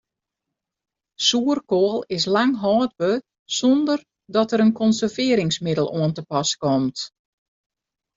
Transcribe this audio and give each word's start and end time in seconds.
Soerkoal 1.25 1.97
is 2.17 2.25
lang 2.35 2.53
hâldber 2.63 3.13
sonder 3.59 3.99
dat 4.35 4.47
der 4.51 4.63
in 4.65 4.71
konservearringsmiddel 4.81 5.87
oan 5.99 6.11
te 6.15 6.21
pas 6.31 6.49
komt. 6.63 6.97